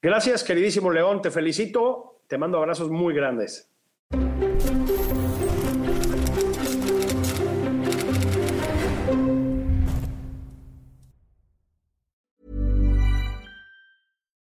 [0.00, 1.20] Gracias, queridísimo León.
[1.20, 3.68] Te felicito te mando abrazos muy grandes.